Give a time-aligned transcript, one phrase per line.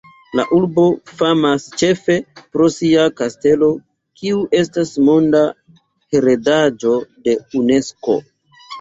[0.37, 0.85] La urbo
[1.19, 3.71] famas ĉefe pro sia kastelo,
[4.23, 5.45] kiu estas monda
[6.17, 6.99] heredaĵo
[7.31, 8.23] de Unesko.